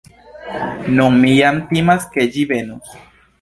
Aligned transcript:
Nun 0.99 1.19
mi 1.25 1.33
jam 1.41 1.61
timas 1.73 2.09
ke 2.17 2.27
ĝi 2.33 2.47
venos. 2.55 2.97